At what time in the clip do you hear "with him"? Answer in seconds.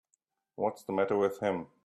1.15-1.67